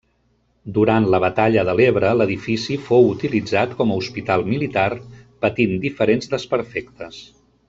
[0.77, 4.89] Durant la batalla de l'Ebre l'edifici fou utilitzat com a hospital militar,
[5.45, 7.25] patint diferents desperfectes.